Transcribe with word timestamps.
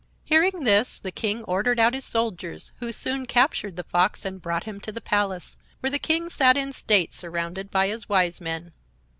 Hearing 0.23 0.63
this, 0.63 0.99
the 0.99 1.11
King 1.11 1.43
ordered 1.43 1.79
out 1.79 1.93
his 1.93 2.05
soldiers, 2.05 2.73
who 2.79 2.91
soon 2.91 3.27
captured 3.27 3.75
the 3.75 3.83
Fox 3.83 4.25
and 4.25 4.41
brought 4.41 4.63
him 4.63 4.79
to 4.79 4.91
the 4.91 4.99
palace, 4.99 5.57
where 5.79 5.91
the 5.91 5.99
King 5.99 6.27
sat 6.27 6.57
in 6.57 6.73
state, 6.73 7.13
surrounded 7.13 7.69
by 7.69 7.85
his 7.85 8.09
Wise 8.09 8.41
Men. 8.41 8.71